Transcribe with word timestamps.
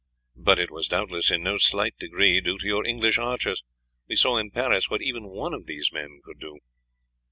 "But 0.35 0.57
it 0.57 0.71
was 0.71 0.87
doubtless 0.87 1.29
in 1.29 1.43
no 1.43 1.59
slight 1.59 1.95
degree 1.99 2.41
due 2.41 2.57
to 2.57 2.65
your 2.65 2.83
English 2.87 3.19
archers. 3.19 3.63
We 4.09 4.15
saw 4.15 4.37
in 4.39 4.49
Paris 4.49 4.89
what 4.89 5.03
even 5.03 5.27
one 5.27 5.53
of 5.53 5.67
these 5.67 5.91
men 5.93 6.21
could 6.25 6.39
do." 6.39 6.57